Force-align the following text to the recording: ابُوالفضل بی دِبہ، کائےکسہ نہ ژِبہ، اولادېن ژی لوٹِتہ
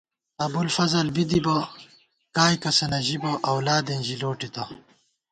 ابُوالفضل 0.45 1.07
بی 1.15 1.23
دِبہ، 1.29 1.57
کائےکسہ 2.35 2.85
نہ 2.91 2.99
ژِبہ، 3.05 3.31
اولادېن 3.51 4.01
ژی 4.07 4.15
لوٹِتہ 4.21 4.63